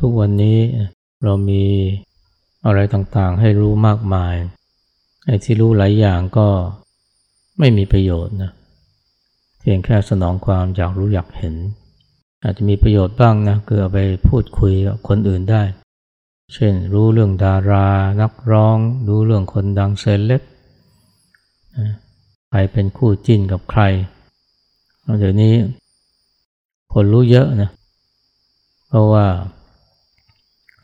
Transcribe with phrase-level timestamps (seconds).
[0.00, 0.58] ทุกวันนี้
[1.24, 1.64] เรามี
[2.66, 4.34] อะไรต่างๆ ให้รู้มากมาย
[5.26, 6.48] ไอ้ที่รู้หลายอย่างก็
[7.58, 8.50] ไม่มีประโยชน์นะ
[9.60, 11.54] เพียงแค่สนองความอยากรู้อยากเห็น
[12.42, 15.62] อาจจะมีประโยชน์บ้างนะคือเอาไปพูดคุยกับคนอื่นได้
[16.54, 17.88] เช่นรู้เรื่องดารา
[18.20, 18.78] นักร้อง
[19.08, 20.42] รู้เรื่องคนดังเซเลบ
[22.48, 23.82] ใครเป็นคู่จิ้นกับใคร
[25.20, 25.54] เดี๋ยวนี้
[26.92, 27.70] คนรู้เยอะนะ
[28.88, 29.26] เพราะว่า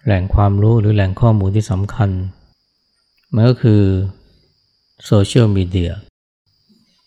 [0.04, 2.10] แหล่งความรู้หรือแหล่งข้อมูลที่สำคัญ
[3.34, 3.82] มันก็คือ
[5.06, 5.92] โซเชียลมีเดีย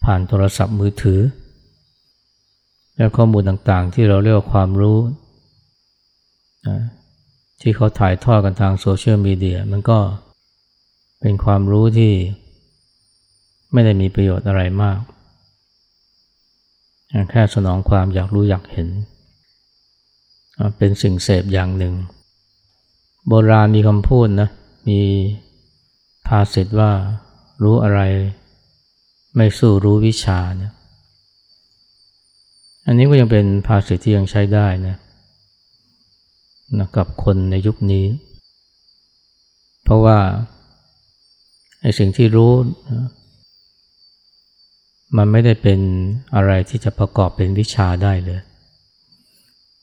[0.03, 1.21] ผ่านโทรศัพท์มือถือ
[2.95, 4.99] และข้อมูลต่างๆ ที่เราเรียกว่าความรู้
[7.61, 9.99] ที่เขาถ่ายทอดกันทางโซเชียลมีเดียมันก็
[11.21, 12.13] เป็นความรู้ที่
[13.73, 14.99] ไม่ได้มีประโยชน์อะไรมาก
[17.31, 18.87] แค่สนองความอยากรู้อยากเห็น
[20.77, 21.93] เป็นสิ่งเสพอย่างหนึ่ง
[23.27, 24.49] โบราณมีคำพูดนะ
[24.89, 24.99] มี
[26.27, 26.91] ภาษิตว่า
[27.63, 28.01] รู้อะไร
[29.35, 30.73] ไม่สู้รู้วิชาเนี่ย
[32.87, 34.95] อันนี้ก็ยังเป็นภาษิตที่ยังใช้ได้นะ
[36.77, 38.05] นะกับคนในยุคนี้
[39.83, 40.17] เพราะว่า
[41.81, 42.51] ไอ้สิ่งที่รู้
[45.17, 45.79] มันไม่ได้เป็น
[46.35, 48.41] อะไรที่จะประกอบเป็นวิชาได้เลย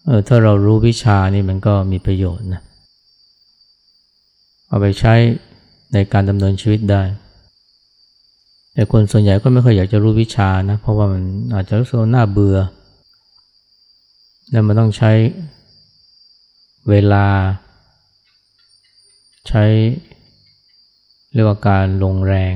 [0.04, 2.62] เออถ้าเรารู้วิชานี่มันก็มีประโยชน์นะ
[4.74, 5.14] เอาไปใช้
[5.94, 7.02] ในการดำเนินชีวิตได้
[8.72, 11.22] แต่คนส่วนใหญ่ก็ไม่ค่อยอยากจะรู้วิชานะ เพราะว่ามัน
[11.54, 12.58] อาจจะรู้สึกน่าเบื่อ
[14.50, 15.12] แล้วมันต้องใช้
[16.88, 17.26] เวลา
[19.48, 19.64] ใช้
[21.32, 22.54] เรียกว่าการลงแรง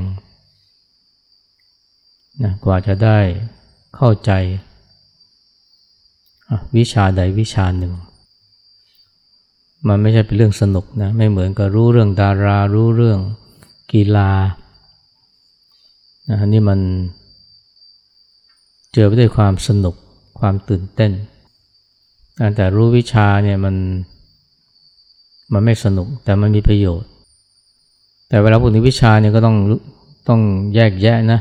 [2.42, 3.18] นะกว่าจะได้
[3.96, 4.30] เข้าใจ
[6.76, 7.94] วิชาใดวิชาหนึ่ง
[9.86, 13.18] มันไม่ใช่เป็นเรื่องสนุกนะไม่เหมือนกับรู้เรื่องดารา รู้เรื่อง
[13.92, 14.32] กีฬา
[16.30, 16.80] นะนี่มัน
[18.92, 19.94] เจอไปด้วยความสนุก
[20.38, 21.12] ความตื่นเต้น
[22.56, 23.74] แต่รู้วิชาเนี่ยมัน
[25.52, 27.08] มันไม่สนุกแต่มันมีประโยชน์
[28.28, 29.56] แต่เวลาพูดถึงวิชาเนี่ยก็ต้อง
[30.28, 30.40] ต้อง
[30.74, 31.40] แยกแยะนะ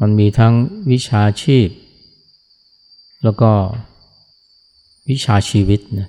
[0.00, 0.52] มันมีทั้ง
[0.90, 1.68] วิชาชีพ
[3.24, 3.50] แล้วก็
[5.10, 6.08] วิชาชีวิตนะ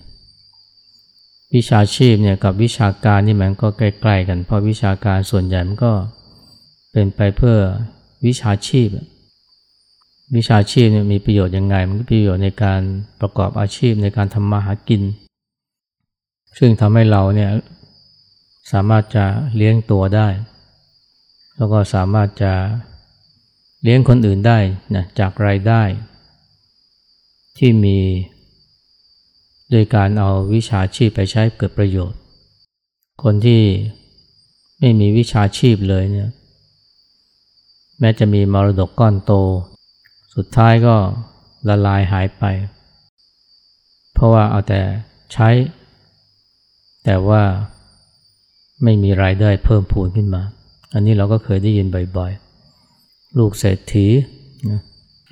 [1.55, 5.93] วิชาชีพเนี่ยกับวิชาการนี่มันก็ใกล้ ๆ กัน เพราะวิชาการส่วนใหญ่มันก็
[6.91, 7.57] เป็นไปเพื่อ
[8.25, 8.87] วิชาชีพ
[10.35, 12.81] วิชาชีพเนี่ยมีประโยชน์ยังไง มันก็ประโยชน์ในการ
[13.21, 15.03] ประกอบอาชีพในการทำมาหากิน
[16.57, 17.51] ซึ่งทำให้เราเนี่ย
[18.71, 20.27] สามารถจะเลี้ยงตัวได้
[21.55, 22.53] แล้วก็สามารถจะ
[23.83, 24.59] เลี้ยงคนอื่นได้
[24.95, 25.83] นะจากรายได้
[27.57, 27.97] ที่มี
[29.69, 32.19] โดยการเอาวิชาชีพไปใช้เกิดประโยชน์
[33.23, 33.61] คนที่
[34.79, 36.29] ไม่มีวิชาชีพเลยเนี่ย
[37.99, 39.33] แม้จะมีมรดกก้อนโต
[40.35, 40.95] สุดท้ายก็
[41.67, 42.43] ละลายหายไป
[44.13, 44.81] เพราะว่าเอาแต่
[45.33, 45.49] ใช้
[47.05, 47.43] แต่ว่า
[48.83, 50.43] ไม่มีรายได้เพิ่มพูนขึ้นมา
[50.93, 51.87] อันนี้เราก็เคยได้ยิน
[52.17, 54.07] บ่อยๆ ลูกเศรษฐี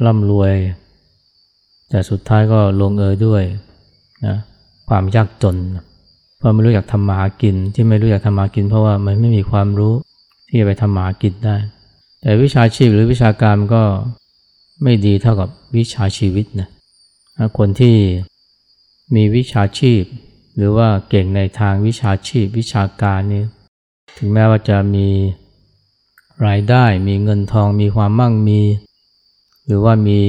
[0.05, 0.53] ร่ำรวย
[1.89, 3.43] แต่สุดท้ายก็ลงเอยด้วย
[4.25, 4.37] นะ
[4.89, 5.55] ความยากจน
[6.37, 9.93] เพราะไม่รู้อยากทำมาหากิน ที่ไม่รู้อยากทำมาหากิน เพราะว่ามันไม่มีความรู้
[10.47, 11.55] ที่จะไปทำมาหากินได้
[12.21, 13.83] แต่วิชาชีพหรือวิชาการมันก็
[14.83, 16.69] ไม่ดีเท่ากับวิชาชีวิตนะ
[17.57, 17.95] คนที่
[19.15, 20.03] มีวิชาชีพ
[20.55, 23.43] หรือว่าเก่งในทางวิชาชีพ วิชาการนี่
[24.17, 25.07] ถึงแม้ว่าจะมี
[26.47, 28.61] รายได้ มีเงินทองมีความมั่งมี
[29.65, 30.19] หรือว่ามี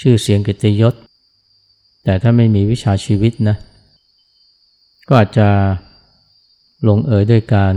[0.00, 0.94] ชื่อเสียงกิตยศ
[2.08, 3.56] แต่ถ้าไม่มีวิชาชีวิตนะ
[5.08, 5.48] ก็อาจจะ
[6.88, 7.74] ลงเอยด้วยการ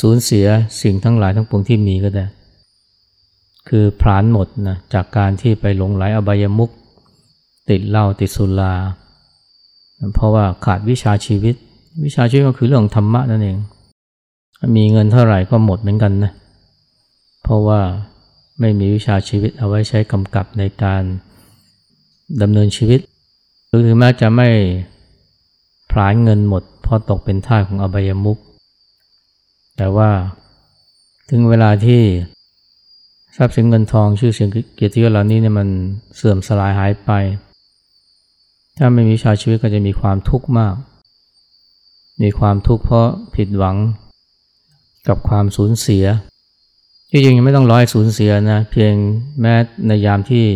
[0.00, 0.46] สูญเสีย
[0.82, 2.26] สิ่งทั้งหลายทั้งปวงที่มีก็ได้
[3.68, 6.70] คือพรานหมดนะจากการที่ไปหลงไหลอบายมุก
[7.70, 8.74] ติดเหล้าติดสุรา
[10.14, 11.54] เพราะว่าขาดวิชาชีวิต
[12.04, 13.56] วิชาชีวิตก็คือเรื่องธรรมะนั่นเอง
[14.76, 16.32] มีเงินเท่าไหร่ก็หมดเหมือนกันนะ
[17.42, 17.80] เพราะว่า
[18.60, 21.04] ไม่มีวิชาชีวิตเอาไว้ใช้กำกับในการ
[22.42, 23.00] ดำเนินชีวิต
[23.66, 24.48] หรือถึงแม้จะไม่
[25.90, 28.38] พลานเงินหมดเพราะตกเป็นท่าของอบายมุก
[29.76, 30.10] แต่ว่า
[31.30, 32.02] ถึงเวลาที่
[33.36, 35.68] ทรัพย์สินเงินทองชื่อเสียงเกียรติยศเหล่านี้เนี่ยมัน
[36.16, 37.10] เสื่อมสลายหายไป
[38.76, 40.74] ถ้าไม่มีชาชีวิตก็จะมีความทุกข์มาก
[42.22, 43.76] มีความทุกข์เพราะผิดหวัง
[45.08, 46.04] กับความสูญเสีย
[47.10, 48.94] จริงยังไม่ต้องร้อยสูญเสียนะ เพียง
[49.40, 49.54] แม้
[49.86, 50.46] ในยามที่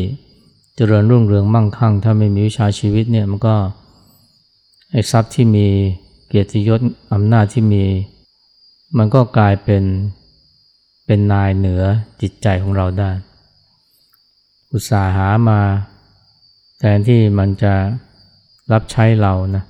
[0.83, 3.55] จริญรุ่งเรืองมั่งคั่ง ถ้าไม่มีวิชาชีวิตเนี่ยมันก็
[4.91, 5.67] ไอ้ทรัพย์ที่มี
[6.29, 6.81] เกียรติยศ
[7.13, 7.85] อำนาจที่มี
[8.99, 9.85] มันก็กลายเป็น
[11.07, 11.83] เป็นนายเหนือ
[12.21, 13.11] จิตใจของเราได้
[14.73, 15.61] อุตสาหามา
[16.79, 17.73] แทนที่มันจะ
[18.73, 19.65] รับใช้เรานะ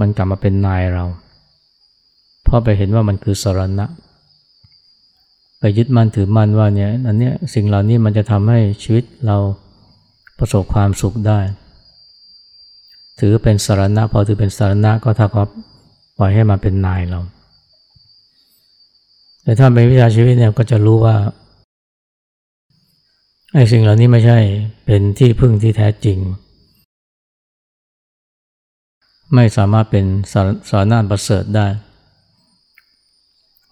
[0.00, 1.04] มันกลับมาเป็นนายเรา
[2.42, 3.86] เพราะไปเห็นว่ามันคือสรณะ
[5.58, 9.38] ไปยึดมั่นถือมั่นว่าเนี่ยอันเนี้ยสิ่งเหล่านี้มันจะทำให้ชีวิตเรา
[10.38, 11.40] ประสบความสุขได้
[13.20, 15.48] ถือเป็นสารณะพอถือเป็นสารณะก็ถ้ากับ
[16.18, 17.20] ปล่อยให้มาเป็นนายเรา
[19.42, 21.16] แต่ถ้าเป็นวิชาชีวิตเนี่ยก็จะรู้ว่า
[23.54, 24.38] ไอ้สิ่งเหล่านี้ไม่ใช่
[24.86, 26.18] เป็นที่พึ่งที่แท้จริง
[29.34, 30.04] ไม่สามารถเป็น
[30.70, 31.66] สารณะประเสริฐได้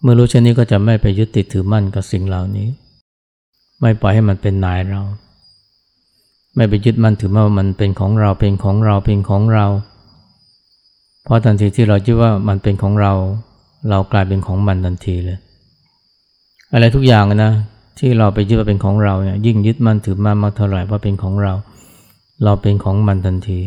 [0.01, 2.67] เมื่อรู้เช่นนี้ก็จะไม่ไปยึดติดถือมั่นกับสิ่งเหล่านี้
[3.81, 5.01] ไม่ปล่อยให้มันเป็นนายเรา
[6.57, 9.65] ไม่ไปยึดมันถือว่ามันเป็นของเราเป็นของเราเป็นของเรา
[11.23, 13.13] เพราะทันทีที่เราคิดว่ามันเป็นของเรา
[13.89, 15.37] เรากลายเป็นของมันทันทีเลย
[16.73, 17.51] อะไรทุกอย่างนะ
[17.99, 21.53] ที่เราไปยึดว่าเป็นของเราเนี่ยยิ่งยึดมันถือมันมากเท่าไหร่ว่าเป็นของเรา
[22.43, 23.59] เราเป็นของมันทันที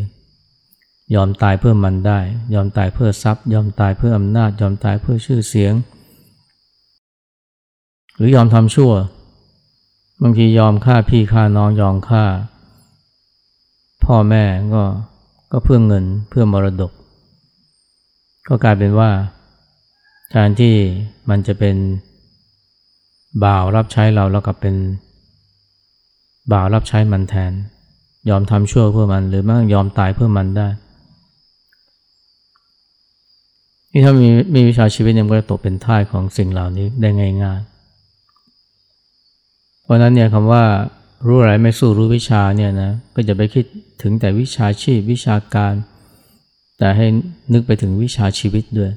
[1.15, 2.19] ยอมตายเพื่อมันได้
[2.55, 5.73] ยอมตายเพื่อทรัพย์ ยอมตายเพื่ออำนาจ ยอมตายเพื่อชื่อเสียง
[8.17, 8.93] หรือยอมทำชั่ว
[10.23, 12.25] บางทียอมฆ่าพี่ฆ่าน้องยอมฆ่า
[14.05, 14.44] พ่อแม่
[14.75, 14.82] ก็
[15.52, 16.93] ก็เพื่อเงินเพื่อมรดก
[18.49, 19.11] ก็กลายเป็นว่า
[20.31, 20.75] แทนที่
[21.31, 21.76] มันจะเป็น
[23.44, 24.75] บ่าวรับใช้เราแล้วกับเป็น
[26.52, 27.52] บ่าวรับใช้มันแทน
[28.29, 30.69] ยอมทำชั่วเพื่อมันหรือแม้ยอมตายเพื่อมันได้
[33.93, 37.08] นี่ถ้ามีมีวิชาชีวิตเนี่ยมันก็จะตกเป็นท่ายของสิ่งเหล่านี้ได้
[37.43, 37.70] ง่ายๆ
[39.82, 40.62] เพราะนั้นเนี่ยคำว่า
[41.27, 43.65] รู้อะไรไม่สู้รู้วิชาเนี่ยนะก็จะไปคิด
[44.03, 45.75] ถึงแต่วิชาชีพวิชาการ
[46.79, 47.07] แต่ให้
[47.53, 48.93] นึกไปถึงวิชาชีวิตด้วย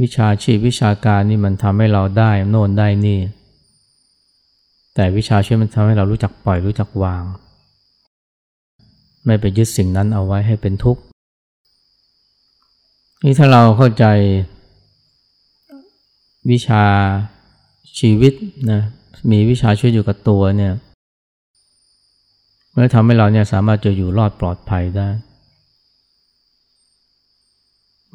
[0.00, 3.20] วิชาชีพวิชาการนี่มันทำให้เราได้โน่นได้นี่
[4.94, 7.24] แต่วิชาชีวิตมันทำให้เรารู้จักปล่อยรู้จักวาง
[9.24, 11.02] ไม่ไปยึดสิ่งนั้นเอาไว้ให้เป็นทุกข์
[13.24, 14.04] นี่ถ้าเราเข้าใจ
[16.50, 16.84] วิชา
[17.98, 18.32] ชีวิต
[18.72, 18.82] นะ
[19.30, 20.72] มีวิชาช่วยอยู่กับตัวเนี่ย
[22.74, 25.08] มันทำให้เราเนี่ยสามารถจะอยู่รอดปลอดภัยได้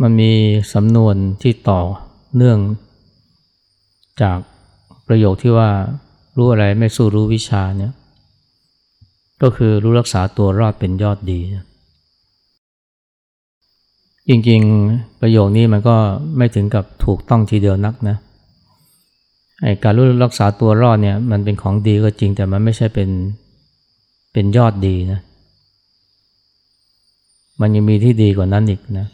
[0.02, 0.32] มันมี
[0.74, 1.82] สำนวนที่ต่อ
[2.36, 2.60] เนื่อง
[4.22, 4.40] จาก
[5.08, 5.70] ประโยคที่ว่า
[6.38, 7.92] รู้อะไรไม่สู้รู้วิชาเนี่ย
[9.42, 11.40] ก็คือรู้รักษาตัวรอดเป็นยอดดี
[14.30, 15.96] จริงๆประโยคนี้มันก็
[16.38, 23.10] ไม่ถึงกับถูกต้องทีเดียวนักนะเไอ้การรู้รักษาตัวรอดเนี่ยมันเป็นของดีก็จริงแต่มันไม่ใช่เป็น
[24.34, 25.20] เป็นยอดดีนะ
[27.62, 29.08] มันยังมีที่ดีกว่านั้นอีกนะ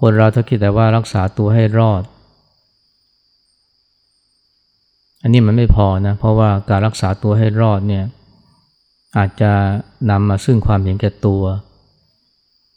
[0.00, 2.02] คนเราถ้าคิดแต่ว่ารักษาตัวให้รอด
[5.22, 8.04] อันนี้มันไม่พอนะ เพราะว่าการรักษาตัวให้รอดเนี่ย
[9.16, 9.52] อาจจะ
[10.10, 11.42] นำมาซึ่งความเห็นแก่ตัว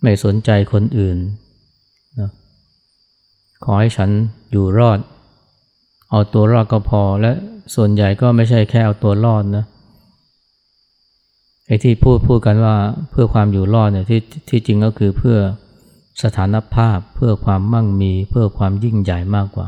[0.02, 1.18] ไม่สนใจคนอื่น
[2.20, 2.30] นะ
[3.64, 4.10] ขอให้ฉัน
[4.52, 5.00] อยู่รอด
[6.12, 7.32] เอาตัวรอดก็พอและ
[7.76, 9.66] ส่วนใหญ่ก็ไม่ใช่แค่เอาตัวรอดนะ
[11.68, 12.76] ไอ้ที่พูดพูดกันว่า
[13.10, 15.38] เพื่อความอยู่รอดเนี่ยที่ที่จริงก็คือเพื่อ
[16.24, 19.68] สถานภาพเพื่อความมั่งมีเพื่อความยิ่งใหญ่มากกว่า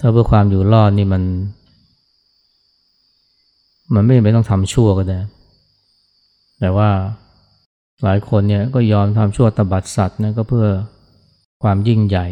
[0.00, 1.22] ถ้าเพื่อความอยู่รอดนี่มัน
[3.94, 5.20] มันไม่ไม่ต้องทำชั่วก็ได้
[6.60, 6.90] แต่ว่า
[8.04, 10.66] หลายคนเนี่ยก็ยอมทำชั่วตบัดสัตว์นะก็เพื่อ
[11.62, 12.26] ความยิ่งใหญ่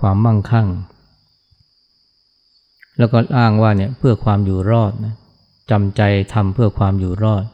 [0.00, 0.68] ความมั่งคั่ง
[2.98, 5.14] แล้วก็อ้างว่าเนี่ยเพื่อความอยู่รอดนะ
[5.70, 6.02] จำใจ
[6.34, 7.44] ทำเพื่อความอยู่รอด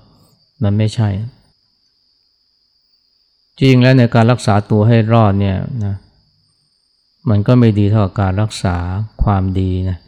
[0.62, 1.08] มันไม่ใช่
[3.60, 5.94] จริงแล้วในการรักษาตัวให้รอดเนี่ยนะ
[7.28, 8.76] มันก็ไม่ดีเท่ากับการรักษา
[9.24, 9.98] ความดีนะ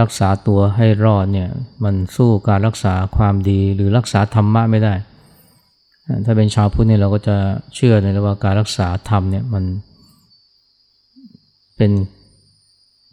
[0.00, 1.48] รักษาตัวให้รอดเนี่ย
[1.84, 4.94] มันสู้การรักษาความดีหรือรักษาธรรมะไม่ได้
[6.24, 7.36] ถ้าเป็นชาวพุทธเนี่ยเราก็จะ
[7.74, 9.64] เชื่อในว่าการรักษาธรรมเนี่ยมัน
[11.82, 11.98] เป็น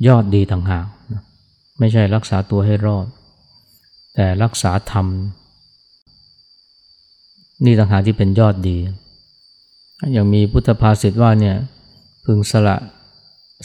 [0.07, 0.85] ยอดดีต่างหาก
[1.79, 3.07] ไม่ใช่รักษาตัวให้รอด
[4.15, 5.05] แต่รักษาธรรม
[7.65, 8.77] นี่ต่างหากที่เป็นยอดดี
[10.13, 11.55] อย่างมีพุทธภาษิตว่าเนี่ย
[12.25, 12.77] พึงสละ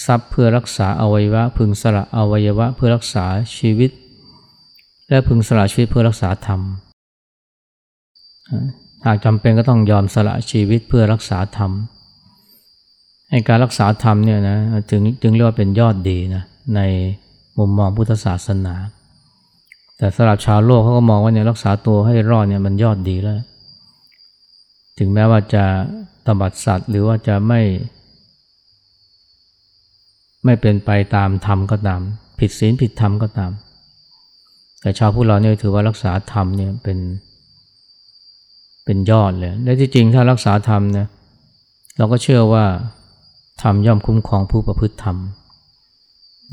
[0.07, 3.25] ทรัพย์เพื่อรักษาอวัยวะ พึงสละอวัยวะ เพื่อรักษา
[3.57, 3.91] ชีวิต
[5.09, 6.61] และพึงสละชีวิตเพื่อรักษาธรรม
[9.07, 11.73] หากจำเป็นก็ต้องยอมสละชีวิตเพื่อรักษาธรรม
[13.49, 14.59] การรักษาธรรมเนี่ยนะ
[14.91, 16.43] จึงจึงเรียกว่าเป็นยอดดีนะ
[16.77, 16.81] ใน
[17.59, 18.75] มุมมองพุทธศาสนา
[19.99, 23.37] แต่สำหรับชาวโลกเขาก็มองว่าเนี่ยรักษาตัวให้รอดเนี่ยมันยอดดีแล้ว
[24.99, 25.65] ถึงแม้ว่าจะ
[26.27, 27.61] ตบัดสัตว์หรือว่าจะไม่
[30.45, 32.01] ไม่เป็นไปตามธรรมก็ตาม
[32.39, 33.53] ผิดศีลผิดธรรมก็ตาม
[34.81, 36.99] แต่ชาวพุทธเราเนี่ยถือว่ารักษาธรรมเนี่ยเป็น
[38.85, 41.07] เป็นยอดเลย และที่จริงถ้ารักษาธรรมนี่ย
[41.99, 42.65] เราก็เชื่อว่า
[43.63, 45.17] ธรรมย่อมคุ้มครองผู้ประพฤติธรรม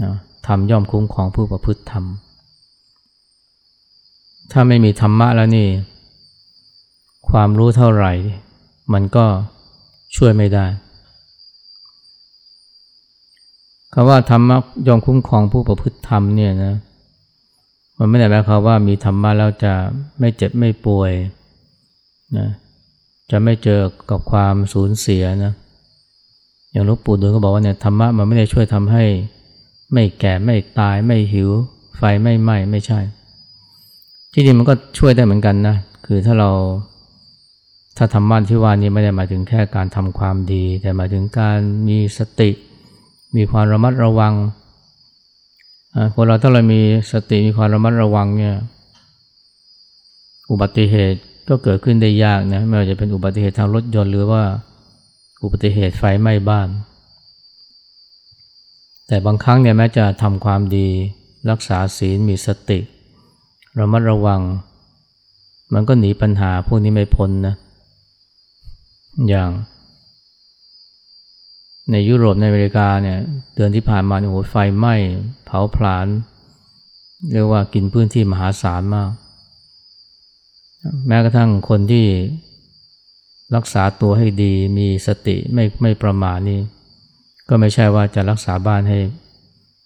[0.04, 0.16] นะ
[0.48, 2.06] ธรรมย่อมคุ้มครองผู้ประพฤติธรรม
[4.52, 5.68] ถ้าไม่มีธรรมะแล้วนี่
[7.30, 8.14] ความรู้เท่าไหร่
[8.94, 9.26] มันก็
[10.16, 10.66] ช่วยไม่ได้
[13.94, 16.76] คำว่าธรรมะย่อมคุ้มครองผู้ประพฤติธรรมเนี่ยนะ
[17.98, 19.74] มันไม่ได้หมายความว่ามีธรรมะแล้วจะ
[20.20, 21.12] ไม่เจ็บไม่ป่วย
[22.38, 22.48] นะ
[23.32, 25.54] จะไม่เจอกับความสูญเสียนะ
[26.72, 29.04] อย่างหลวงปู่ดูลก็บอกว่าเนี่ยธรรมะมันไม่ได้ช่วยทำให้
[29.94, 31.50] ไม่แก่ไม่ตายไม่หิว
[31.98, 33.00] ไฟไม่ไหม้ไม่ใช่
[34.34, 35.76] ที่จริงมันก็ช่วยได้เหมือนกันนะ
[36.06, 36.50] คือถ้าเรา
[37.98, 42.50] ถ้าธรรมะที่ว่านี้ไม่ได้หมายถึงแค่การทำความดี แต่หมายถึงการมีสติ
[43.36, 44.34] มีความระมัดระวัง
[46.14, 48.56] คนเราถ้าเรามีสติมีความระมัดระวังเนี่ย
[50.52, 54.44] อุบัติเหตุก็เกิดขึ้นได้ยากนะไม่ว่าจะเป็นอุบัติเหตุทางรถยนต์หรือว่า
[55.42, 56.70] อุบัติเหตุไฟไหม้บ้าน
[59.08, 60.88] แต่บางครั้งเนี่ยแม้จะทำความดี
[61.50, 62.80] รักษาศีลมีสติ
[63.80, 64.42] ระมัดระวัง
[65.74, 67.56] มันก็หนีปัญหาพวกนี้ไม่พ้นนะ
[69.30, 69.50] อย่าง
[71.92, 73.18] ในยุโรปในอเมริกาเนี่ย
[73.56, 74.96] เดือนที่ผ่านมาเนี่ยโหไฟไหม้
[75.46, 76.08] เผาผลาญ
[77.32, 79.10] เรียกว่ากินพื้นที่มหาศาลมาก
[81.08, 82.06] แม้กระทั่งคนที่
[83.56, 86.60] รักษาตัวให้ดีมีสติไม่ไม่ประมาทนี่
[87.50, 89.00] ก็ไม่ใช่ว่าจะรักษาบ้านให้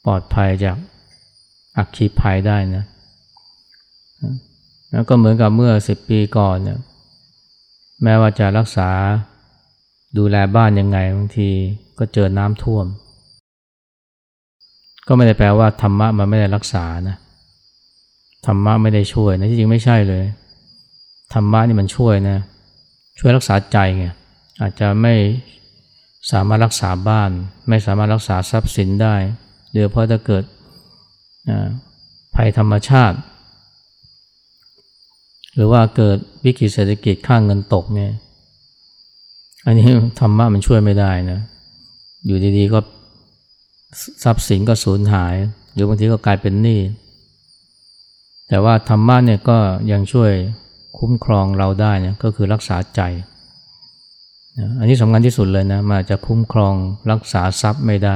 [0.06, 0.78] ปลอดภัยจาก
[1.78, 2.84] อักคีภัยได้นะ
[4.92, 6.80] แล้วก็เหมือนกับเมื่อสิบปีก่อนเนี่ย
[8.04, 8.90] แม้ว่าจะรักษา
[10.18, 11.50] ดูแลบ้านยังไงบางที
[12.00, 12.86] ก็เจอน้ำท่วม
[15.08, 17.18] ก็ไม่ได้แปลว่าธรรมะมันไม่ได้รักษานะ
[18.46, 20.24] ธรรมะไม่ได้ช่วยนะที่จริงไม่ใช่เลย
[21.34, 22.38] ธรรมะนี่มันช่วยนะ
[23.20, 24.06] ช่วยรักษาใจไง
[24.62, 25.16] อาจจะไม่
[26.32, 27.32] สามารถรักษาบ้าน
[27.70, 29.16] ไม่สามารถรักษาทรัพย์สินได้
[29.74, 30.44] โดยเพราะถ้าเกิด
[32.36, 33.18] ภัยธรรมชาติ
[35.56, 38.12] หรือว่าเกิดวิกฤตเศรษฐกิจค่างเงินตกเนี่ย
[39.66, 39.88] อันนี้
[40.20, 41.40] ธรรมะมันช่วยไม่ได้นะ
[42.26, 42.80] อยู่ดีๆก็
[44.24, 45.36] ทรัพย์สินก็สูญหาย
[45.74, 46.80] หรือบางทีก็กลายเป็นหนี้
[48.48, 49.58] แต่ว่าธรรมะเนี่ยก็
[49.92, 50.32] ยังช่วย
[51.00, 53.02] คุ้มครองเราได้เนี่ยก็คือรักษาใจ
[54.80, 56.74] อันนี้สำคัญที่สุดเลยนะมาจะคุ้มครอง
[57.12, 58.16] รักษาทรัพย์ไม่ได้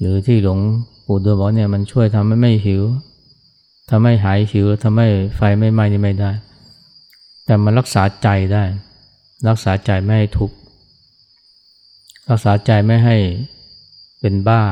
[0.00, 0.58] หรือที่หลวง
[1.06, 2.82] ปู่ดูลบอกเนี่ยมันช่วยทำให้ไม่หิว
[3.90, 6.30] ทำให้หายหิวทำให้ไฟไม่ไหม้นี่ไม่ได้
[7.44, 8.64] แต่มันรักษาใจได้
[9.48, 10.56] รักษาใจไม่ให้ทุกข์
[12.30, 13.16] รักษาใจไม่ให้
[14.20, 14.62] เป็นบ้า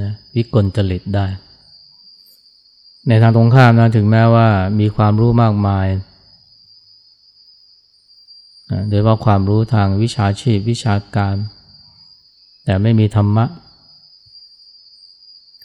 [0.00, 1.26] นะวิกลจริตได้
[3.08, 4.48] ในทางตรงข้ามนะถึงแม้ว่า
[4.80, 5.88] มีความรู้มากมาย
[8.88, 11.36] โดยว่าความรู้ทางวิชาชีพวิชาการ
[12.64, 13.44] แต่ไม่มีธรรมะ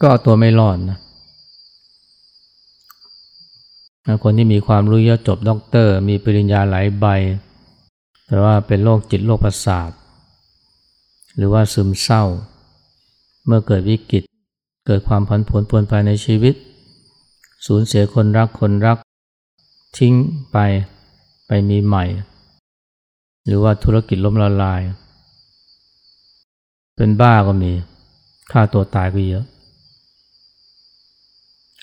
[0.02, 0.98] ก็ตัวไม่รอดนะ
[4.24, 7.06] คนที่มีความรู้เยอะจบด็อกเตอร์ มีปริญญาหลายใบ
[8.28, 9.92] แต่ว่าเป็นโรคจิตโรคประสาท
[11.36, 12.24] หรือว่าซึมเศร้า
[13.46, 14.24] เมื่อเกิดวิกฤต
[14.86, 16.56] เกิดความผันผวนปวนไปในชีวิต
[17.66, 18.98] สูญเสียคนรักคนรัก
[19.98, 20.14] ทิ้ง
[20.52, 20.58] ไป
[21.48, 22.06] ไปมีใหม่
[23.46, 24.82] หรือว่าธุรกิจล้มละลาย
[26.96, 27.72] เป็นบ้าก็มี
[28.52, 29.46] ฆ่าตัวตายก็เยอะ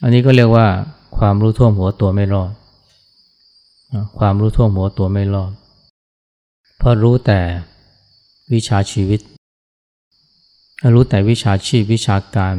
[0.03, 0.67] อันนี้ก็เรียกว่า
[1.17, 2.53] ความรู้ท่วมหัวตัวไม่รอด
[4.19, 5.53] ความรู้ท่วมหัวตัวไม่รอด
[6.79, 7.41] เพราะรู้แต่
[8.53, 9.21] วิชาชีวิต
[10.95, 12.55] รู้แต่วิชาชีพวิชาการ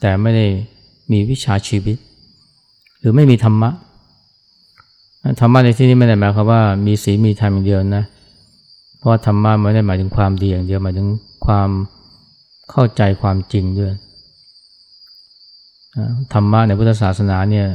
[0.00, 0.46] แต่ไม่ได้
[1.12, 1.96] มีวิชาชีวิต
[3.00, 3.70] หรือไม่มีธรรมะ
[5.40, 8.04] ธรรมะในที่นี้ไม่ได้หมายความว่ามีศีลมีธรรมอย่างเดียวนะ
[8.98, 11.08] เพราะธรรมะไม่ได้หมายถึงความดีอย่างเดียวหมายถึง
[11.46, 11.70] ความ
[12.70, 13.92] เข้าใจความจริงด้วย
[16.32, 17.66] ธรรมะในพุทธศาสนาเนี่ย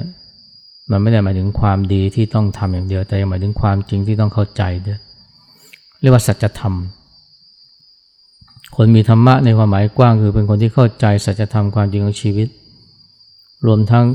[0.91, 4.99] มันไม่ได้หมายถึงความดีที่ต้องทำอย่างเดียว แต่ยังหมายถึงความจริงที่ต้องเข้าใจด้วย
[6.01, 6.75] เรียกว่าสัจธรรม
[8.75, 12.47] คนมีธรรมะในความหมายกว้างคือเป็นคนที่เข้าใจสัจธรรมความจริงของชีวิต
[13.65, 14.05] รวมทั้ง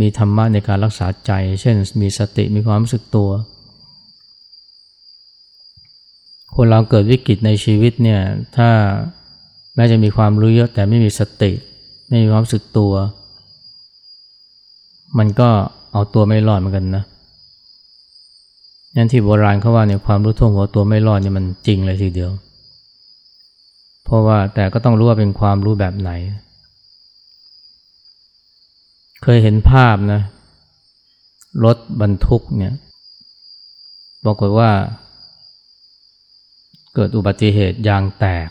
[0.00, 3.30] มีธรรมะในการรักษาใจ เช่นมีสติมีความรู้สึกตัว
[6.54, 8.20] คนเราเกิดวิกฤตในชีวิตเนี่ย
[8.56, 8.68] ถ้า
[9.74, 11.50] แม้จะมีความรู้เยอะแต่ไม่มีสติ
[12.08, 12.92] ไม่มีความรู้สึกตัว
[15.18, 15.48] มันก็
[15.92, 17.04] เอาตัวไม่รอดเหมือนกันนะ
[18.96, 22.30] นั่นที่โบราณเขาว่าเนี่ยความรู้ท่วงหัวตัวไม่รอดเนี่ยมันจริงเลยทีเดียว
[24.04, 26.10] เพราะว่าแต่ก็ต้องรู้ว่าเป็นความรู้แบบไหน
[29.22, 30.20] เคยเห็นภาพนะ
[31.64, 32.74] รถบรรทุกเนี่ย
[34.24, 34.70] บอกว่า
[36.94, 38.48] เกิดอุบัติเหตุยางแตก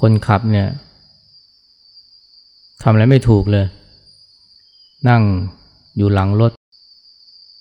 [0.00, 0.68] คนขับเนี่ย
[2.82, 3.66] ทำอะไรไม่ถูกเลย
[5.08, 5.22] นั่ง
[5.96, 6.52] อยู่หลังรถ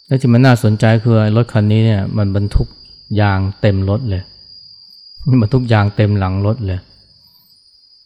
[0.07, 2.67] และที่มันน่าสนใจคือรถคันนี้เนี่ย มันบรรทุก
[3.21, 4.23] ยางเต็มรถเลย
[5.27, 6.79] มันบรรทุกยางเต็มหลังรถเลย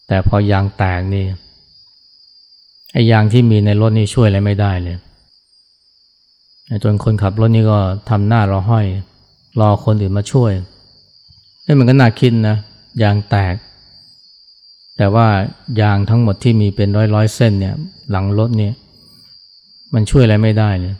[0.07, 1.25] แต่พอยางแตกนี่
[2.93, 4.97] ไอ้ยางที่มีในรถนี่ช่วยอะไรไม่ได้เลย
[6.83, 7.79] จนคนขับรถนี่ก็
[8.09, 8.85] ทำหน้ารอห้อย
[9.59, 10.51] รอคนอื่นมาช่วย
[11.65, 12.57] นี่มันก็น่าคิดนะ
[13.03, 13.55] ยางแตก
[14.97, 15.27] แต่ว่า
[15.81, 17.75] ยางทั้งหมดที่มีเป็นร้อยร้อยเส้นเนี่ย
[18.11, 18.73] หลังรถเนี่ย
[19.93, 20.95] มันช่วยอะไรไม่ได้เลย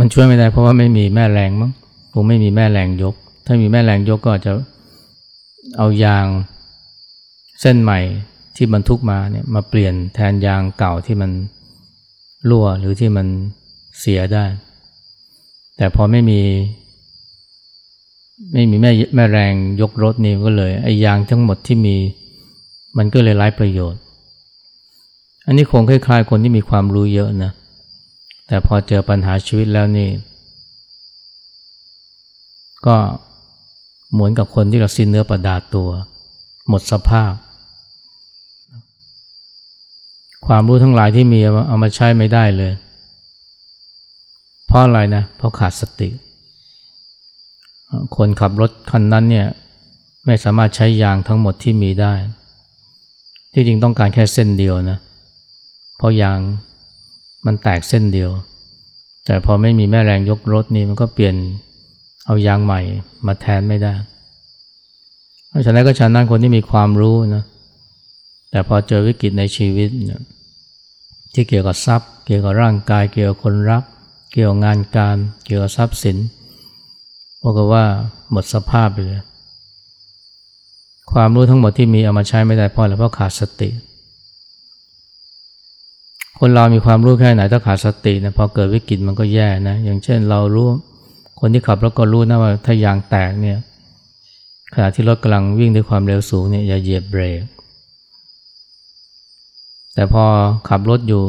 [0.00, 1.72] มันช่วยไม่ได้เพราะว่าไม่มีแม่แรงมั้ง
[2.12, 3.14] คงไม่มีแม่แรงยก
[3.46, 4.52] ถ้ามีแม่แรงยกก็จะ
[5.76, 6.26] เอายาง
[7.60, 7.98] เส้นใหม่
[8.56, 11.30] ที่บรรทุกมาเนี่ยมาเปลี่ยนแทนยางเก่าที่มัน
[12.48, 13.26] รั่วหรือที่มัน
[14.00, 14.44] เสียได้
[15.76, 16.40] แต่พอไม่มี
[18.52, 21.96] ไม่มีแม่แม่แรงยกรถนี่ก็เลยไอ้ยางทั้งหมดที่มี
[22.96, 24.00] มันก็เลยไร้ประโยชน์
[25.46, 27.52] อันนี้คงคล้ายๆ คนที่มีความรู้เยอะนะ
[28.48, 30.08] แต่พอเจอปัญหาชีวิตแล้วนี่
[32.86, 32.96] ก็
[34.12, 35.88] เหมือนกับคนที่เราสิ้นเนื้อประดาตัว
[36.68, 37.32] หมดสภาพ
[40.46, 42.72] ความรู้ทั้งหลายที่มีเอามาใช้ไม่ได้เลย
[44.66, 46.08] เพราะอะไรนะ เพราะขาดสติ
[48.16, 49.46] คนขับรถคันนั้นเนี่ย
[50.26, 52.14] ไม่สามารถใช้ยางทั้งหมดที่มีได้
[53.52, 54.98] ที่จริงต้องการแค่เส้นเดียวนะ
[55.96, 56.38] เพราะยาง
[57.46, 58.30] มันแตกเส้นเดียว
[59.26, 61.34] แต่พอไม่มีแม่แรงยกรถนี่มันก็เปลี่ยน
[62.26, 62.80] เอายางใหม่
[63.26, 63.94] มาแทนไม่ได้
[65.66, 67.44] ฉะนั้นก็ฉันนั้นคนที่มีความรู้นะ
[68.50, 70.22] แต่พอเจอวิกฤตในชีวิตเนี่ย
[71.36, 73.82] ที่เกี่ยวกับทรัพย์ เกี่ยวกับร่างกาย เกี่ยวกับคนรัก
[74.32, 76.16] เกี่ยวกับงานการ เกี่ยวกับทรัพย์สิน
[77.42, 77.84] บอกว่า
[78.30, 79.22] หมดสภาพไปเลย
[81.12, 83.70] ความรู้ทั้งหมดที่มีเอามาใช้ไม่ได้เพราะอะไรเพราะขาดสติ
[86.38, 90.68] คนเรามีความรู้แค่ไหนถ้าขาดสตินะพอเกิดวิกฤตมันก็แย่นะอย่างเช่นเรารู้
[91.40, 93.58] คนที่ขับรถก็รู้นะว่าถ้ายางแตกเนี่ย
[94.74, 97.42] ขณะที่รถกำลังวิ่งด้วยความเร็วสูงเนี่ยอย่าเหยียบเบรก
[99.96, 100.24] แต่พอ
[100.68, 101.24] ขับรถอยู่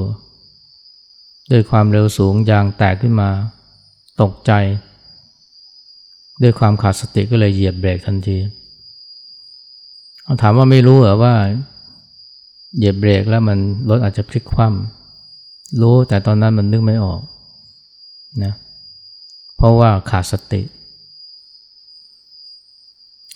[1.52, 3.30] ด้วยความเร็วสูงยางแตกขึ้นมา
[4.22, 4.52] ตกใจ
[6.44, 8.38] ด้วยความขาดสติก็เลยเหยียบเบรกทันที
[10.24, 11.34] เขาถามว่าไม่รู้เหรอว่า
[12.78, 17.22] เหยียบเบรกแล้วมันรถอาจจะพลิกคว่ำรู้แต่ตอนนั้นมันนึกไม่ออก
[18.44, 18.54] นะ
[19.58, 20.62] เพราะว่าขาดสติ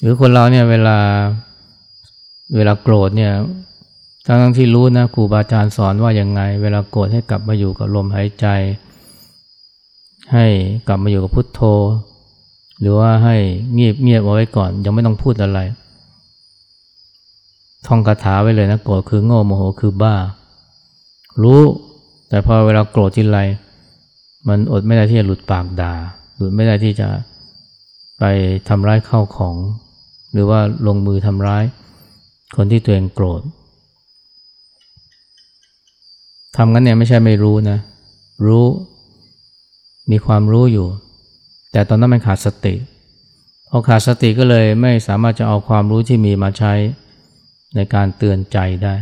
[0.01, 0.97] หรือคนเราเนี่ยเวลา
[2.55, 3.33] เวลาโกรธเนี่ย
[4.25, 8.45] ทั้งที่รู้นะครูบาอาจารย์สอนว่ายังไง เวลาโกรธให้กลับมาอยู่กับลมหายใจ
[10.33, 10.45] ให้
[10.87, 11.61] กลับมาอยู่กับพุทโธ
[12.79, 13.35] หรือว่าให้
[13.73, 15.59] เงียบเงียบเอาไว้ก่อน ยังไม่ต้องพูดอะไร
[17.87, 20.15] ท่องคาถาไว้เลยนะโกรธคือโง่โมโหคือบ้า
[21.43, 21.61] รู้
[22.29, 23.39] แต่พอเวลาโกรธทีไร
[24.47, 25.93] มันอดไม่ได้ที่จะหลุดปากด่า
[26.37, 27.07] หลุดไม่ได้ที่จะ
[28.19, 28.23] ไป
[28.69, 29.55] ทำร้ายเข้าของ
[30.33, 31.63] หรือว่าลงมือทำร้าย
[32.55, 33.41] คนที่ตัวเองโกรธ
[36.55, 37.77] ทำงั้นเนี่ยไม่ใช่ไม่รู้นะ
[38.45, 38.65] รู้
[40.11, 40.87] มีความรู้อยู่
[41.71, 42.75] แต่ตอนนั้นมันขาดสติ
[43.69, 46.73] พอขาดสติก็เลยไม่สามารถจะเอาความรู้ที่มีมาใช้
[47.75, 48.95] ในการเตือนใจได้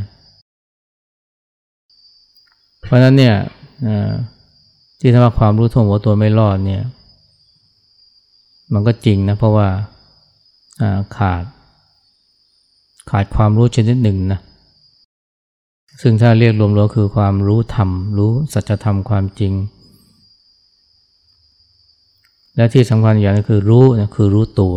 [2.81, 3.35] เพราะนั้นเนี่ย
[4.99, 6.83] ที่ทว่าความรู้ท่วงหัวตัวไม่รอดเนี่ย
[8.73, 9.67] มันก็จริงนะเพราะว่า
[11.17, 11.43] ขาด
[13.09, 14.39] ขาดความรู้ชนิดหนึ่งนะ
[16.01, 19.53] ซึ่งถ้าเรียกรวมๆคือความรู้ธรรม รู้สัจธรรมความจริง
[22.55, 24.75] และที่สำคัญอย่างนึงคือรู้นะคือรู้ตัว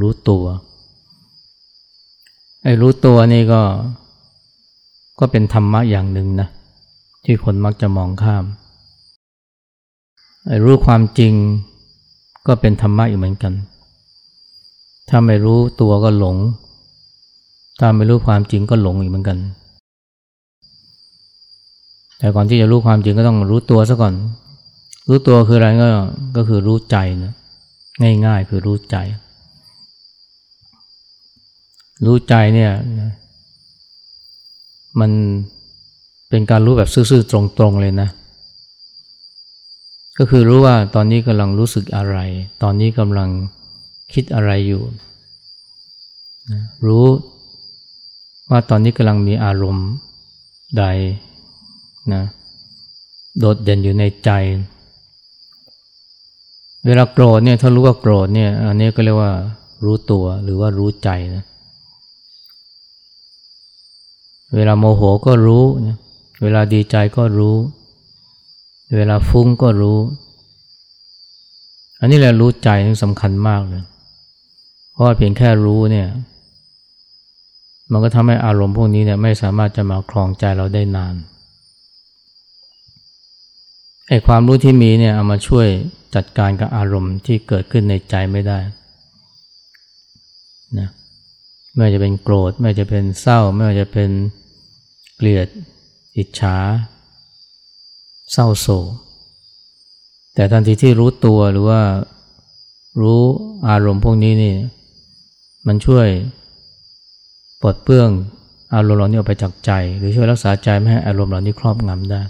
[0.00, 0.44] รู้ตัว
[2.62, 3.62] ไอ้รู้ตัวนี่ก็
[5.18, 6.48] ก็เป็นธรรมะอย่างหนึ่งนะ
[7.24, 8.44] ที่คนมักจะมองข้าม
[10.48, 11.32] ไอ้รู้ความจริง
[12.46, 13.52] ก็เป็นธรรมะอีกเหมือนกัน
[15.08, 16.36] ถ้าไม่รู้ตัวก็หลง
[17.80, 19.38] ถ้าไม่รู้ความจริงก็หลงอีกเหมือนกัน
[22.18, 24.14] แต่ก่อนที่จะรู้ความจริงก็ต้องรู้ตัวซะก่อน
[25.08, 25.88] รู้ตัวคืออะไรก็
[26.36, 27.32] ก็คือรู้ใจนะ
[28.24, 28.96] ง่ายๆคือรู้ใจ
[32.04, 32.72] รู้ใจเนี่ย
[35.00, 35.10] มัน
[36.28, 38.08] เป็นการรู้แบบซื่อๆตรงๆเลยนะ
[40.18, 42.16] ก็คือรู้ว่าตอนนี้กำลังรู้สึกอะไร
[42.62, 43.28] ตอนนี้กำลัง
[44.14, 44.82] คิดอะไรอยู่
[46.86, 47.06] รู้
[48.50, 49.88] ว่าตอนนี้กำลังมีอารมณ์
[50.78, 50.84] ใด
[52.14, 52.22] นะ
[53.38, 54.30] โดดเด่นอยู่ในใจ
[56.86, 59.32] เวลาโกรธเนี่ยถ้ารู้ว่าโกรธเนี่ยอันนี้ก็เรียกว่า
[59.84, 61.44] รู้ตัวหรือว่ารู้ใจนะ
[64.54, 65.96] เวลาโมโหก็รู้นะ
[66.42, 67.56] เวลาดีใจก็รู้
[68.96, 69.98] เวลาฟุ้งก็รู้
[72.00, 72.68] อันนี้แหละรู้ใจ
[73.02, 73.82] สำคัญมากเลย
[74.92, 76.08] เพราะเพียงแค่รู้เนี่ย
[77.92, 81.14] มันก็ทำให้อารมณ์พวกนี้เนี่ยไม่สามารถจะมาคลองใจเราได้นาน
[84.08, 85.66] ไอ้ความรู้ที่มีเนี่ยเอามาช่วย
[86.14, 88.58] จัดการกับอารมณ์ที่เกิดขึ้นในใจไม่ได้
[90.78, 90.88] นะ
[91.74, 94.10] ไม่ว่าจะเป็นโกรธ ไม่ว่าจะเป็นเศร้า ไม่ว่าจะเป็น
[95.16, 95.48] เกลียด
[96.16, 96.56] อิจฉา
[98.32, 98.88] เศร้าโศก
[100.34, 101.80] แต่ทันทีที่รู้ตัวหรือว่า
[103.00, 103.20] รู้
[103.68, 104.54] อารมณ์พวกนี้นี่
[105.66, 106.06] มันช่วย
[107.60, 108.08] ปลดเปื้อง
[108.74, 112.22] อารมณ์เหล่านี้ออกไปจากใจ หรือช่วยรักษาใจไม่ให้อารมณ์เหล่านี้ครอบงำได้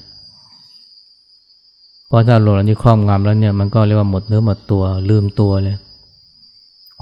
[2.06, 5.76] เพราะถ้าอารมณ์เหล่านี้ครอบงำแล้วเนี่ยมันก็เรียกว่าหมดเนื้อหมดตัวลืมตัวเลย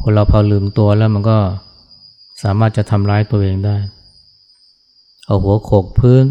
[0.01, 1.39] คนเราพอลืมตัวแล้วมันก็
[2.43, 3.77] สามารถจะทำร้ายตัวเองได้
[5.27, 6.25] เอาหัวโขกพื้น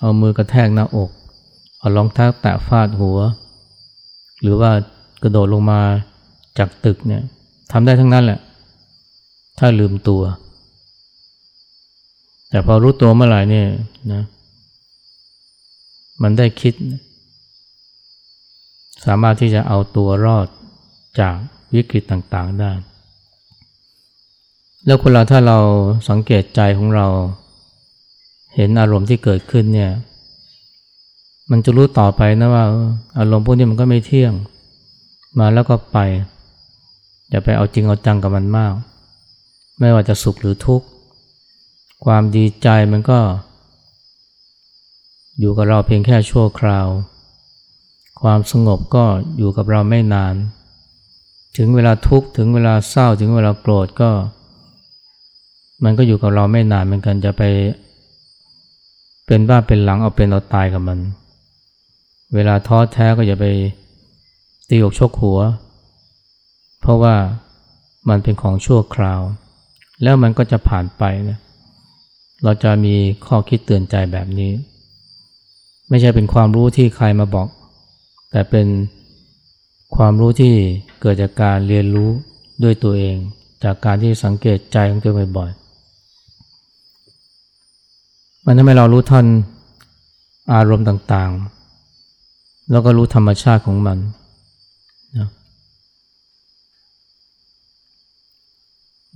[0.00, 1.10] เอามือกระแทกหน้าอก
[1.78, 3.18] เอารองเท้าแตะฟาดหัว
[4.42, 4.70] หรือว่า
[5.22, 5.80] กระโดดลงมา
[6.58, 7.22] จากตึกเนี่ย
[7.72, 8.40] ทำได้ทั้งนั้นแหละ
[9.58, 10.22] ถ้าลืมตัว
[12.50, 13.66] แต่พอรู้ตัวเมื่อไหร่เนี่ย
[14.12, 14.22] นะ
[16.22, 16.74] มันได้คิด
[19.04, 20.46] สามารถที่จะเอาตัวรอด
[21.20, 21.34] จาก
[21.74, 22.72] วิกฤตต่างๆได้
[24.86, 25.58] แล้วคนเราถ้าเรา
[26.08, 27.06] สังเกตใจของเรา
[28.54, 29.92] เห็นอารมณ์ที่เกิดขึ้นเนี่ย
[31.50, 32.64] มันจะรู้ต่อไปนะว่า
[33.18, 34.32] อารมณ์พวกนี้มันก็ไม่เที่ยง
[35.38, 35.98] มาแล้วก็ไป
[37.30, 38.74] อย่าไปเอาจริงเอาจังกับมันมาก
[39.78, 40.86] ไม่ว่าจะสุขหรือทุกข์
[42.04, 43.18] ความดีใจมันก็
[45.38, 46.86] อยู่กับเราเพียงแค่ชั่วคราว
[48.22, 49.04] ความสงบก็
[49.36, 50.34] อยู่กับเราไม่นาน
[51.56, 54.10] ถึงเวลาทุกข์ถึงเวลาเศร้าถึงเวลาโกรธก็
[55.84, 57.42] มันก็อยู่กับเราไม่นานเหมือนกันจะไป
[59.26, 60.98] เป็นบ้าเป็นหลังเอาเป็นเอาตายกับมัน
[62.34, 63.46] เวลาท้อแท้ก็อย่าไป
[64.68, 65.38] ตีอกชกหัว
[66.80, 67.14] เพราะว่า
[68.08, 69.20] มันเป็นของชั่วคราว
[70.02, 71.38] แล้วมันก็จะผ่านไปนะ
[72.44, 72.94] เราจะมี
[73.26, 74.52] ข้อคิดเตือนใจแบบนี้
[75.88, 77.48] ไม่ใช่เป็นความรู้ที่ใครมาบอก
[78.30, 78.66] แต่เป็น
[79.96, 80.54] ความรู้ที่
[81.00, 82.10] เกิดจากการเรียนรู้
[82.62, 83.16] ด้วยตัวเอง
[83.64, 85.64] จากการที่สังเกตใจของตัวบ่อยๆ
[88.44, 89.26] มันทำให้เรารู้ทัน
[90.54, 93.98] อารมณ์ต่างๆ แล้วก็รู้ธรรมชาติของมัน
[95.18, 95.28] นะ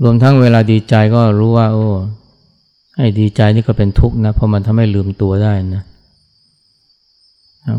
[0.02, 1.86] รวมทั้งเวลาดีใจก็รู้ว่า โอ้
[2.96, 5.82] ให้ดีใจนี่ก็เป็นทุกข์นะ เพราะมันทำให้ลืมตัวได้นะ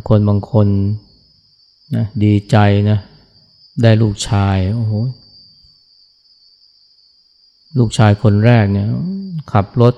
[0.08, 0.68] คนบางคน
[1.96, 2.58] นะดีใจ
[2.90, 3.00] นะ
[3.82, 4.94] ได้ลูกชายโอ้โห
[7.78, 8.88] ลูกชายคนแรกเนี่ย
[9.52, 9.94] ขับรถ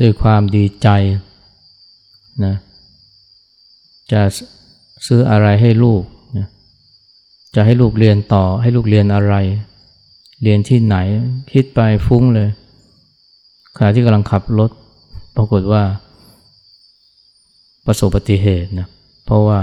[0.00, 0.88] ด้วยความดีใจ
[2.44, 2.54] นะ
[4.12, 4.20] จะ
[5.06, 6.02] ซื้ออะไรให้ลูก
[6.38, 6.46] นะ
[7.54, 9.34] จะให้ลูกเรียนต่อให้ลูกเรียนอะไร
[10.42, 10.96] เรียนที่ไหน
[11.52, 12.48] คิดไปฟุ้งเลย
[13.76, 14.70] ขณะที่กำลังขับรถ
[15.36, 15.82] ปรากฏว่า
[17.86, 18.88] ประสบอุบัติเหตุนะ
[19.24, 19.58] เพราะว่า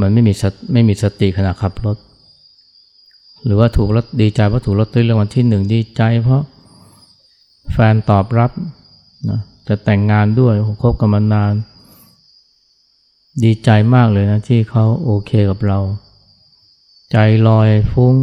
[0.00, 1.96] มันไม่มีสไม่มีสติขณะขับรถ
[3.44, 6.42] หรือว่าถูกรถดีใจเพราะถูกรถด้วยรางวัลที่หนึ่งดีใจ เพราะ
[7.72, 8.50] แฟนตอบรับ
[9.28, 11.52] นะจะแต่งงานด้วยคบกันมานาน
[13.44, 15.78] ดีใจมากเลยนะที่เขาโอเคกับเรา
[17.12, 17.16] ใจ
[17.48, 18.14] ลอยฟุ้ง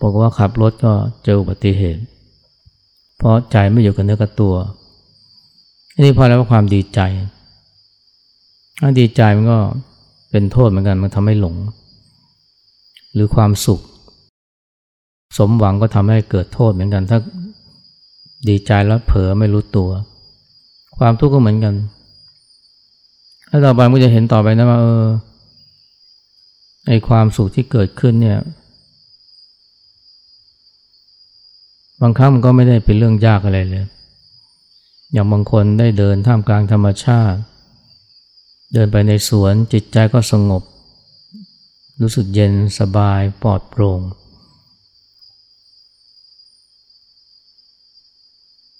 [0.00, 0.92] บอกว่าขับรถก็
[1.24, 2.02] เจออุบัติเหตุ
[3.16, 4.54] เพราะใจไม่อยู่กับเนื้อกับตัว
[5.94, 7.00] อันนี้พอแล้วว่าความดีใจ
[8.98, 9.58] ดีใจมันก็
[10.30, 11.56] เป็นโทษเหมือนกันมันทำให้หลง
[13.14, 13.80] หรือความสุข
[15.38, 17.18] สมหวังก็ทำให้เกิดโทษเหมือนกัน ถ้า
[18.48, 19.90] ดีใจแล้วเผลอไม่รู้ตัว
[20.98, 21.74] ความทุกข์ก็เหมือนกัน
[23.48, 25.04] ถ้าต่อไปมันจะเห็นต่อไปนะว่าเออ
[26.88, 28.38] ไอความสุขที่เกิดขึ้นเนี่ย
[32.02, 33.84] บางครั้งมันก็ไม่ได้เป็นเรื่องยากอะไรเลย
[35.12, 37.38] อย่างบางคนได้เดินท่ามกลางธรรมชาติ
[38.72, 40.62] เดินไปในสวนจิตใจก็สงบ
[42.00, 44.00] รู้สึกเย็นสบายปลอดโปร่ง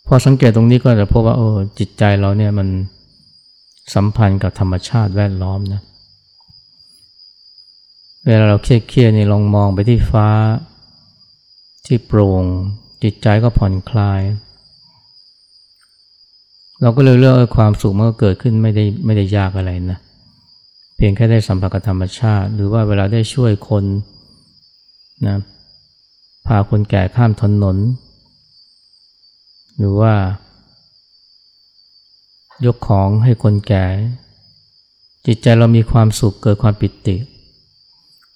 [0.06, 2.68] พอสังเกตตรงนี้ก็จะพบว่าโอ้จิตใจเราเนี่ยมัน
[3.94, 5.80] สัมพันธ์กับธรรมชาติแวดล้อมนะ
[8.26, 10.28] เวลาเราเครียดๆนี่ลองมองไปที่ฟ้า
[11.86, 12.44] ที่โปร่ง
[13.02, 14.20] จิตใจก็ผ่อนคลาย
[16.82, 19.98] เราก็เลยเลือกความสุขมันก็เกิดขึ้นไม่ได้ไม่ได้ยากอะไรนะ
[20.96, 23.84] เพียงแค่ได้สัมผัสกับธรรมชาติ หรือว่าเวลาได้ช่วยคน
[25.26, 25.36] นะ
[26.46, 27.76] พาคนแก่ข้ามถนน
[29.78, 30.14] หรือว่า
[32.66, 33.84] ยกของให้คนแก่
[35.26, 37.16] จิตใจเรามีความสุขเกิดความปิติ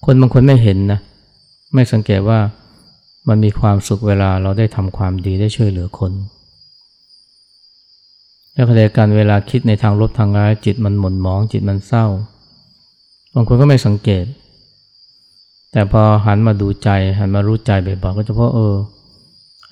[0.04, 1.00] คนบางคนไม่เห็นนะ
[1.74, 2.40] ไม่สังเกตว่า
[3.28, 6.12] มันมีความสุขเวลาเราได้ทำความดีได้ช่วยเหลือคน
[8.56, 12.06] แล้วขณะกันเวลาคิดในทางลบทางร้ายจิตมันหม่นหมองจิตมันเศร้า
[13.34, 14.24] บางคนก็ไม่สังเกต
[15.72, 16.88] แต่พอหันมาดูใจ
[17.18, 18.74] หันมารู้ใจบ่อยๆก็จะพบเออ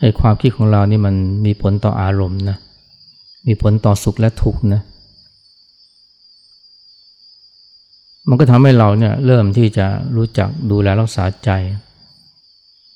[0.00, 1.14] ไอความคิดของเรานี่มัน
[1.46, 2.56] มีผลต่ออารมณ์นะ
[3.46, 4.80] มีผลต่อสุขและทุกข์นะ
[8.28, 11.50] มันก็ทำให้เราเนี่ยเริ่มที่จะรู้จักดูแลรักษาใจ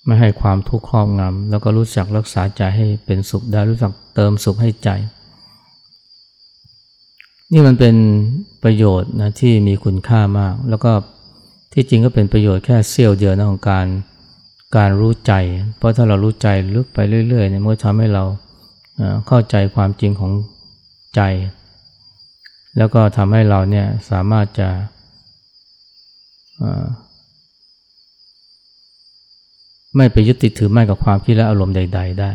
[0.06, 4.90] ไม่ให้ความทุกข์ครอบงำแล้วก็รู้จักรักษาใจให้เป็นสุขได้รู้จักเติมสุขให้ใจ
[7.52, 7.96] นี่มันเป็น
[8.62, 10.92] ประโยชน์นะที่มีคุณค่ามาก แล้วก็
[11.72, 13.86] ที่จริงก็เป็นประโยชน์แค่เสี้ยวเดียวนะของการ
[14.76, 15.32] การรู้ใจ
[15.76, 18.24] เพราะถ้าเรารู้ใจลึกไปเรื่อยๆเนี่ยมันก็ทำให้เรา
[19.26, 20.32] เข้าใจความจริงของ
[21.14, 21.20] ใจ
[22.78, 24.68] แล้วก็ทำให้เราเนี่ยสามารถจะ
[29.96, 32.30] ไม่ไปยึดติดถือมั่นกับความคิดและอารมณ์ใด ๆ ได้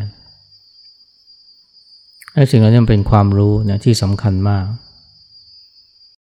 [2.33, 4.65] ไอ้สิ่งเหล่านี้เป็นความรู้นะที่สำคัญมาก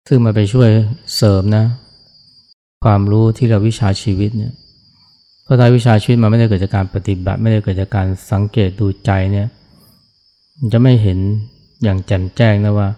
[0.07, 0.69] ซึ่งมาไปช่วย
[1.15, 1.65] เสริมนะ
[2.83, 4.53] ความรู้ที่เราวิชาชีวิตเนี่ย
[5.43, 9.47] เพราะท้ายวิชาชีวิตมันไม่ได้เกิดจากการปฏิบัติ ไม่ได้เกิดจากการสังเกตดูใจเนี่ย
[10.57, 11.19] มันจะไม่เห็น
[11.83, 12.89] อย่างแจ่มแจ้งนะว่า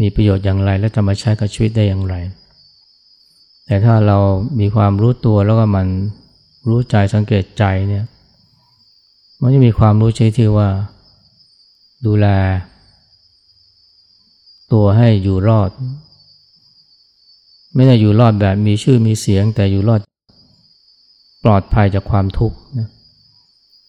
[0.00, 2.14] มีประโยชน์อย่างไรและจะมาใช้กับชีวิตได้อย่างไร
[3.66, 4.18] แต่ถ้าเรา
[4.60, 5.86] มีความรู้ตัวแล้วก็มัน
[6.68, 8.04] รู้ใจสังเกตใจเนี่ย
[9.40, 10.68] มันจะมีความรู้ใช่ที่ว่า
[12.06, 12.26] ดูแล
[14.72, 15.70] ตัวให้อยู่รอด
[17.74, 20.00] ไม่ได้อยู่รอดแบบมีชื่อมีเสียง แต่อยู่รอด
[21.44, 22.88] ปลอดภัยจากความทุกข์นะ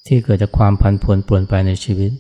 [0.08, 2.12] ที่เกิดจากความพันผวนปลวนไปในชีวิต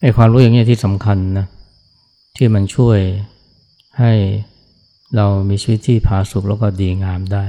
[0.00, 1.46] ไอ้ความรู้อย่างนี้ที่สำคัญนะ
[2.36, 2.98] ที่มันช่วย
[3.98, 4.12] ให้
[5.16, 7.44] เรามีชีวิตที่ผาสุกแล้วก็ดีงามได้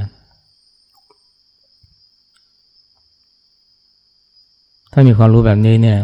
[4.91, 6.00] ถ้ามีความรู้แบบนี้เนี่ย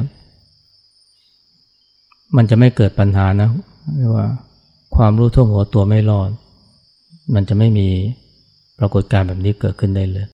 [2.36, 3.50] มันจะไม่เกิดปัญหานะ
[3.98, 4.26] เรียกว่า
[4.96, 6.30] ความรู้ท่วมหัวตัวไม่รอด
[7.34, 7.88] มันจะไม่มี
[8.80, 10.28] ปรากฏการณ์แบบนี้เกิดขึ้นได้เลย